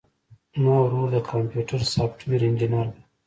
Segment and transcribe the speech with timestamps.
[0.55, 3.01] زما ورور د کمپيوټر سافټوېر انجينر دی.